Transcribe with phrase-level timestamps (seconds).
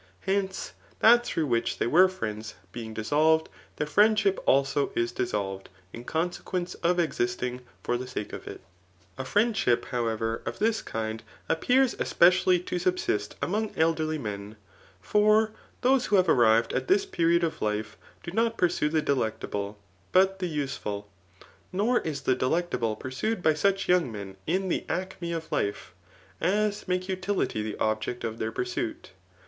[0.25, 5.69] Hoice, that through which they were friends being dissolved, their friendship also is dis solved,
[5.93, 8.61] in consequence of existing for th^ sake of it.
[9.19, 14.55] A friendship, however, of this kind, appears especially to subdst among elderly men;
[14.99, 15.51] for
[15.81, 19.77] those who have arrived at this period of life, do not pursue the delectable,
[20.11, 21.11] but the useful;
[21.71, 25.93] nor is the delectable pursued by such young men in the acme of life,
[26.41, 29.11] as make utility the object of their pursuit.